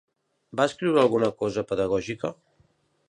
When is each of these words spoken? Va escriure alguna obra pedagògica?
Va 0.61 0.65
escriure 0.69 1.03
alguna 1.03 1.29
obra 1.49 1.65
pedagògica? 1.73 2.33